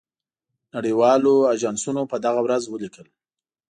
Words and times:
نړۍ 0.73 0.93
والو 0.99 1.33
آژانسونو 1.53 2.01
په 2.11 2.17
دغه 2.25 2.39
ورځ 2.45 2.63
ولیکل. 2.67 3.07